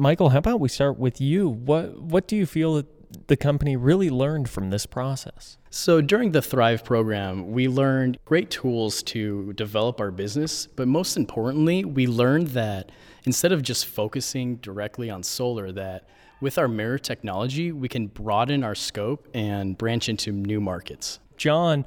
Michael, 0.00 0.30
how 0.30 0.38
about 0.38 0.60
we 0.60 0.70
start 0.70 0.98
with 0.98 1.20
you? 1.20 1.46
What 1.46 2.00
what 2.00 2.26
do 2.26 2.34
you 2.34 2.46
feel 2.46 2.76
that 2.76 3.26
the 3.26 3.36
company 3.36 3.76
really 3.76 4.08
learned 4.08 4.48
from 4.48 4.70
this 4.70 4.86
process? 4.86 5.58
So, 5.68 6.00
during 6.00 6.32
the 6.32 6.40
Thryve 6.40 6.86
program, 6.86 7.52
we 7.52 7.68
learned 7.68 8.16
great 8.24 8.50
tools 8.50 9.02
to 9.02 9.52
develop 9.52 10.00
our 10.00 10.10
business, 10.10 10.66
but 10.66 10.88
most 10.88 11.18
importantly, 11.18 11.84
we 11.84 12.06
learned 12.06 12.48
that 12.48 12.90
instead 13.24 13.52
of 13.52 13.62
just 13.62 13.84
focusing 13.84 14.56
directly 14.56 15.10
on 15.10 15.22
solar, 15.22 15.70
that 15.72 16.08
with 16.40 16.56
our 16.56 16.66
mirror 16.66 16.98
technology, 16.98 17.70
we 17.70 17.86
can 17.86 18.06
broaden 18.06 18.64
our 18.64 18.74
scope 18.74 19.28
and 19.34 19.76
branch 19.76 20.08
into 20.08 20.32
new 20.32 20.62
markets. 20.62 21.20
Jon, 21.36 21.84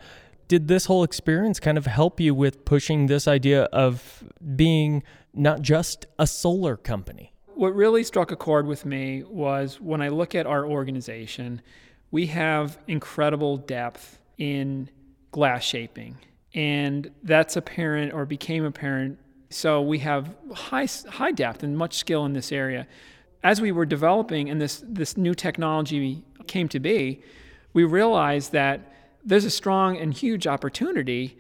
did 0.48 0.68
this 0.68 0.86
whole 0.86 1.04
experience 1.04 1.59
kind 1.59 1.80
of 1.80 1.88
help 1.88 2.20
you 2.20 2.36
with 2.36 2.64
pushing 2.64 3.07
this 3.07 3.27
idea 3.27 3.64
of 3.64 4.23
being 4.55 5.02
not 5.34 5.64
just 5.64 6.05
a 6.20 6.27
solar 6.27 6.77
company? 6.77 7.32
What 7.55 7.75
really 7.75 8.04
struck 8.04 8.31
a 8.31 8.35
chord 8.35 8.65
with 8.65 8.85
me 8.85 9.23
was 9.23 9.80
when 9.80 10.02
I 10.02 10.09
look 10.09 10.35
at 10.35 10.45
our 10.45 10.66
organization, 10.66 11.61
we 12.11 12.27
have 12.27 12.77
incredible 12.88 13.57
depth 13.57 14.20
in 14.38 14.89
glass 15.31 15.63
shaping. 15.63 16.17
And 16.53 17.11
that's 17.23 17.55
apparent 17.55 18.13
or 18.13 18.25
became 18.25 18.66
apparent. 18.66 19.20
So 19.49 19.81
we 19.81 19.99
have 19.99 20.35
high, 20.53 20.88
high 21.09 21.31
depth 21.31 21.63
and 21.63 21.77
much 21.77 21.97
skill 21.97 22.25
in 22.25 22.34
this 22.34 22.52
area. 22.52 22.88
As 23.44 23.61
we 23.61 23.72
were 23.72 23.85
developing 23.85 24.49
and 24.49 24.61
this, 24.61 24.83
this 24.88 25.17
new 25.17 25.33
technology 25.33 26.23
came 26.47 26.67
to 26.70 26.80
be, 26.80 27.22
we 27.73 27.83
realized 27.83 28.52
that 28.52 28.94
there's 29.25 29.45
a 29.45 29.49
strong 29.49 29.97
and 29.97 30.13
huge 30.13 30.47
opportunity 30.47 31.38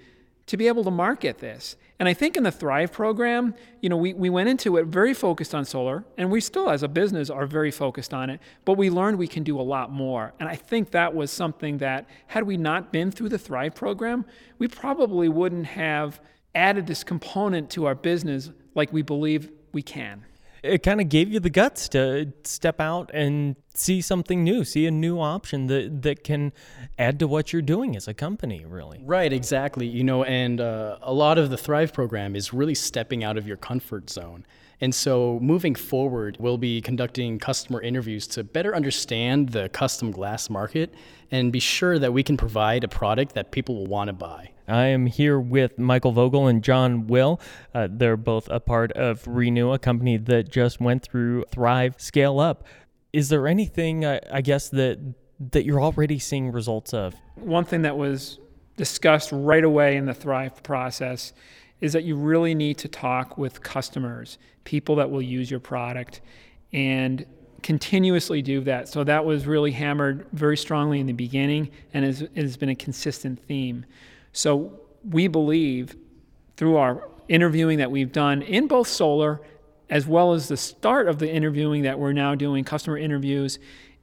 to 0.47 0.57
be 0.57 0.67
able 0.67 0.83
to 0.83 0.91
market 0.91 1.39
this. 1.39 1.75
And 1.99 2.09
I 2.09 2.13
think 2.13 2.35
in 2.35 2.43
the 2.43 2.51
Thryve 2.51 2.91
program, 2.91 3.53
you 3.81 3.87
know, 3.87 3.95
we, 3.95 4.13
we 4.13 4.29
went 4.29 4.49
into 4.49 4.77
it 4.77 4.87
very 4.87 5.13
focused 5.13 5.55
on 5.55 5.63
solar, 5.63 6.03
and 6.17 6.29
we 6.31 6.41
still, 6.41 6.69
as 6.69 6.83
a 6.83 6.87
business, 6.87 7.29
are 7.29 7.45
very 7.45 7.71
focused 7.71 8.13
on 8.13 8.29
it, 8.29 8.41
but 8.65 8.73
we 8.73 8.89
learned 8.89 9.17
we 9.17 9.27
can 9.27 9.43
do 9.43 9.59
a 9.59 9.63
lot 9.63 9.91
more. 9.91 10.33
And 10.39 10.49
I 10.49 10.55
think 10.55 10.91
that 10.91 11.13
was 11.15 11.31
something 11.31 11.77
that, 11.77 12.07
had 12.27 12.43
we 12.43 12.57
not 12.57 12.91
been 12.91 13.11
through 13.11 13.29
the 13.29 13.39
Thryve 13.39 13.75
program, 13.75 14.25
we 14.57 14.67
probably 14.67 15.29
wouldn't 15.29 15.67
have 15.67 16.19
added 16.55 16.87
this 16.87 17.03
component 17.03 17.69
to 17.71 17.85
our 17.85 17.95
business 17.95 18.51
like 18.75 18.91
we 18.91 19.01
believe 19.01 19.49
we 19.71 19.81
can 19.81 20.25
it 20.63 20.81
kind 20.81 21.01
of 21.01 21.09
gave 21.09 21.31
you 21.31 21.39
the 21.39 21.49
guts 21.49 21.89
to 21.89 22.31
step 22.45 22.79
out 22.79 23.11
and 23.13 23.57
see 23.75 23.99
something 24.01 24.43
new, 24.43 24.63
see 24.63 24.85
a 24.87 24.91
new 24.91 25.19
option 25.19 25.67
that 25.67 26.01
that 26.03 26.23
can 26.23 26.53
add 26.97 27.19
to 27.19 27.27
what 27.27 27.51
you're 27.51 27.61
doing 27.61 27.95
as 27.95 28.07
a 28.07 28.13
company, 28.13 28.65
really. 28.65 29.01
Right, 29.03 29.31
exactly. 29.31 29.85
You 29.85 30.03
know, 30.03 30.23
and 30.23 30.61
uh, 30.61 30.97
a 31.01 31.13
lot 31.13 31.37
of 31.37 31.49
the 31.49 31.57
Thryve 31.57 31.93
program 31.93 32.35
is 32.35 32.53
really 32.53 32.75
stepping 32.75 33.23
out 33.23 33.37
of 33.37 33.45
your 33.45 33.57
comfort 33.57 34.09
zone. 34.09 34.45
And 34.81 34.93
so 34.93 35.39
moving 35.41 35.75
forward, 35.75 36.37
we'll 36.39 36.57
be 36.57 36.81
conducting 36.81 37.39
customer 37.39 37.81
interviews 37.81 38.27
to 38.27 38.43
better 38.43 38.75
understand 38.75 39.49
the 39.49 39.69
custom 39.69 40.11
glass 40.11 40.49
market 40.49 40.93
and 41.31 41.51
be 41.51 41.59
sure 41.59 41.99
that 41.99 42.11
we 42.13 42.23
can 42.23 42.37
provide 42.37 42.83
a 42.83 42.87
product 42.87 43.33
that 43.35 43.51
people 43.51 43.75
will 43.75 43.87
want 43.87 44.07
to 44.09 44.13
buy. 44.13 44.51
I 44.67 44.85
am 44.85 45.05
here 45.07 45.39
with 45.39 45.77
Michael 45.77 46.11
Vogel 46.11 46.47
and 46.47 46.63
Jon 46.63 47.07
Will. 47.07 47.39
Uh, 47.73 47.87
they're 47.89 48.17
both 48.17 48.47
a 48.49 48.59
part 48.59 48.91
of 48.93 49.23
REhnu, 49.23 49.73
a 49.73 49.79
company 49.79 50.17
that 50.17 50.49
just 50.49 50.79
went 50.79 51.03
through 51.03 51.45
Thryve 51.51 51.99
Scale 51.99 52.39
Up. 52.39 52.65
Is 53.11 53.29
there 53.29 53.47
anything, 53.47 54.05
uh, 54.05 54.19
I 54.31 54.41
guess, 54.41 54.69
that 54.69 54.99
that 55.51 55.65
you're 55.65 55.81
already 55.81 56.19
seeing 56.19 56.51
results 56.51 56.93
of? 56.93 57.15
One 57.35 57.65
thing 57.65 57.81
that 57.81 57.97
was 57.97 58.39
discussed 58.77 59.31
right 59.31 59.63
away 59.63 59.97
in 59.97 60.05
the 60.05 60.13
Thryve 60.13 60.63
process 60.63 61.33
is 61.83 61.91
that 61.91 62.05
you 62.05 62.15
really 62.15 62.55
need 62.55 62.77
to 62.77 62.87
talk 62.87 63.37
with 63.37 63.61
customers, 63.61 64.37
people 64.63 64.95
that 64.95 65.11
will 65.11 65.21
use 65.21 65.51
your 65.51 65.59
product, 65.59 66.21
and 66.71 67.25
continuously 67.61 68.41
do 68.41 68.61
that. 68.61 68.87
So 68.87 69.03
that 69.03 69.25
was 69.25 69.45
really 69.45 69.71
hammered 69.71 70.25
very 70.31 70.55
strongly 70.55 71.01
in 71.01 71.07
the 71.07 71.13
beginning 71.13 71.71
and 71.93 72.05
has, 72.05 72.25
has 72.37 72.55
been 72.55 72.69
a 72.69 72.75
consistent 72.75 73.37
theme. 73.47 73.85
So 74.31 74.79
we 75.09 75.27
believe 75.27 75.97
through 76.55 76.77
our 76.77 77.09
interviewing 77.27 77.79
that 77.79 77.91
we've 77.91 78.13
done 78.13 78.43
in 78.43 78.67
both 78.67 78.87
solar 78.87 79.41
as 79.89 80.07
well 80.07 80.31
as 80.31 80.47
the 80.47 80.55
start 80.55 81.09
of 81.09 81.19
the 81.19 81.29
interviewing 81.29 81.83
that 81.83 81.99
we're 81.99 82.13
now 82.13 82.33
doing 82.33 82.63
customer 82.63 82.97
interviews 82.97 83.59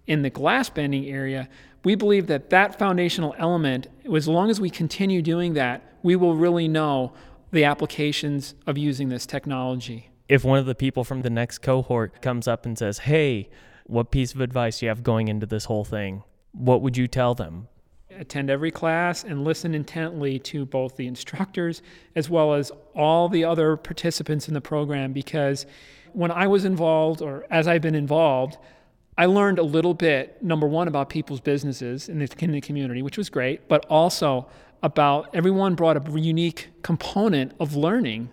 in 0.06 0.20
the 0.20 0.30
glass 0.30 0.68
bending 0.68 1.06
area 1.06 1.48
we 1.84 1.94
believe 1.94 2.26
that 2.26 2.50
that 2.50 2.78
foundational 2.78 3.34
element 3.38 3.86
as 4.14 4.28
long 4.28 4.50
as 4.50 4.60
we 4.60 4.68
continue 4.68 5.22
doing 5.22 5.54
that 5.54 5.82
we 6.02 6.16
will 6.16 6.34
really 6.34 6.68
know 6.68 7.12
the 7.50 7.64
applications 7.64 8.54
of 8.66 8.78
using 8.78 9.08
this 9.08 9.26
technology. 9.26 10.10
If 10.28 10.44
one 10.44 10.58
of 10.58 10.66
the 10.66 10.74
people 10.74 11.04
from 11.04 11.22
the 11.22 11.30
next 11.30 11.58
cohort 11.58 12.22
comes 12.22 12.46
up 12.46 12.64
and 12.64 12.78
says 12.78 12.98
hey 12.98 13.48
what 13.90 14.12
piece 14.12 14.32
of 14.32 14.40
advice 14.40 14.78
do 14.78 14.86
you 14.86 14.88
have 14.88 15.02
going 15.02 15.26
into 15.26 15.46
this 15.46 15.64
whole 15.64 15.84
thing? 15.84 16.22
What 16.52 16.80
would 16.80 16.96
you 16.96 17.08
tell 17.08 17.34
them? 17.34 17.66
Attend 18.16 18.48
every 18.48 18.70
class 18.70 19.24
and 19.24 19.44
listen 19.44 19.74
intently 19.74 20.38
to 20.40 20.64
both 20.64 20.96
the 20.96 21.08
instructors 21.08 21.82
as 22.14 22.30
well 22.30 22.54
as 22.54 22.70
all 22.94 23.28
the 23.28 23.44
other 23.44 23.76
participants 23.76 24.46
in 24.46 24.54
the 24.54 24.60
program 24.60 25.12
because 25.12 25.66
when 26.12 26.30
I 26.30 26.46
was 26.46 26.64
involved 26.64 27.20
or 27.20 27.46
as 27.50 27.66
I've 27.66 27.82
been 27.82 27.96
involved, 27.96 28.58
I 29.16 29.26
learned 29.26 29.58
a 29.58 29.62
little 29.62 29.94
bit, 29.94 30.42
number 30.42 30.66
one, 30.66 30.88
about 30.88 31.10
people's 31.10 31.40
businesses 31.40 32.08
in 32.08 32.20
the, 32.20 32.28
in 32.38 32.52
the 32.52 32.60
community, 32.60 33.02
which 33.02 33.18
was 33.18 33.28
great, 33.28 33.68
but 33.68 33.84
also 33.86 34.46
about 34.82 35.28
everyone 35.34 35.74
brought 35.74 35.96
a 35.96 36.20
unique 36.20 36.68
component 36.82 37.52
of 37.60 37.76
learning. 37.76 38.30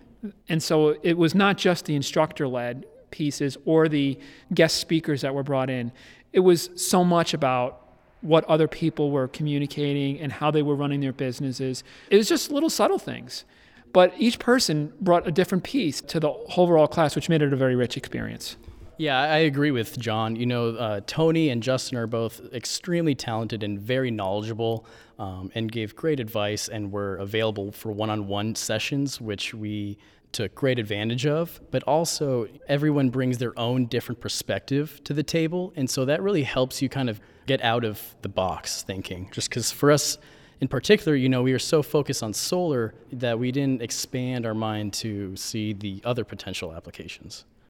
And 0.48 0.62
so 0.62 0.96
it 1.02 1.18
was 1.18 1.34
not 1.34 1.58
just 1.58 1.84
the 1.84 1.94
instructor 1.94 2.48
led 2.48 2.86
pieces 3.10 3.56
or 3.64 3.88
the 3.88 4.18
guest 4.54 4.78
speakers 4.78 5.20
that 5.22 5.34
were 5.34 5.42
brought 5.42 5.70
in. 5.70 5.92
It 6.32 6.40
was 6.40 6.70
so 6.76 7.04
much 7.04 7.34
about 7.34 7.84
what 8.20 8.44
other 8.44 8.66
people 8.66 9.10
were 9.10 9.28
communicating 9.28 10.18
and 10.20 10.32
how 10.32 10.50
they 10.50 10.62
were 10.62 10.74
running 10.74 11.00
their 11.00 11.12
businesses. 11.12 11.84
It 12.10 12.16
was 12.16 12.28
just 12.28 12.50
little 12.50 12.70
subtle 12.70 12.98
things. 12.98 13.44
But 13.92 14.12
each 14.18 14.38
person 14.38 14.92
brought 15.00 15.26
a 15.26 15.30
different 15.30 15.64
piece 15.64 16.00
to 16.02 16.20
the 16.20 16.30
overall 16.56 16.88
class, 16.88 17.14
which 17.14 17.28
made 17.28 17.42
it 17.42 17.52
a 17.52 17.56
very 17.56 17.74
rich 17.74 17.96
experience. 17.96 18.56
Yeah, 18.98 19.20
I 19.20 19.38
agree 19.38 19.70
with 19.70 19.96
Jon. 19.96 20.34
You 20.34 20.46
know, 20.46 20.70
uh, 20.70 21.00
Tony 21.06 21.50
and 21.50 21.62
Justin 21.62 21.96
are 21.96 22.08
both 22.08 22.40
extremely 22.52 23.14
talented 23.14 23.62
and 23.62 23.78
very 23.78 24.10
knowledgeable 24.10 24.84
um, 25.20 25.52
and 25.54 25.70
gave 25.70 25.94
great 25.94 26.18
advice 26.18 26.66
and 26.66 26.90
were 26.90 27.16
available 27.16 27.70
for 27.70 27.92
one 27.92 28.10
on 28.10 28.26
one 28.26 28.56
sessions, 28.56 29.20
which 29.20 29.54
we 29.54 29.98
took 30.32 30.52
great 30.56 30.80
advantage 30.80 31.26
of, 31.26 31.60
but 31.70 31.84
also 31.84 32.48
everyone 32.66 33.08
brings 33.08 33.38
their 33.38 33.56
own 33.56 33.86
different 33.86 34.20
perspective 34.20 35.00
to 35.04 35.14
the 35.14 35.22
table. 35.22 35.72
And 35.76 35.88
so 35.88 36.04
that 36.04 36.20
really 36.20 36.42
helps 36.42 36.82
you 36.82 36.88
kind 36.88 37.08
of 37.08 37.20
get 37.46 37.62
out 37.62 37.84
of 37.84 38.16
the 38.22 38.28
box 38.28 38.82
thinking. 38.82 39.28
Just 39.30 39.48
because 39.48 39.70
for 39.70 39.92
us 39.92 40.18
in 40.60 40.66
particular, 40.66 41.14
you 41.14 41.28
know, 41.28 41.42
we 41.42 41.52
were 41.52 41.60
so 41.60 41.84
focused 41.84 42.24
on 42.24 42.34
solar 42.34 42.94
that 43.12 43.38
we 43.38 43.52
didn't 43.52 43.80
expand 43.80 44.44
our 44.44 44.54
mind 44.54 44.92
to 44.94 45.36
see 45.36 45.72
the 45.72 46.02
other 46.04 46.24
potential 46.24 46.74
applications. 46.74 47.44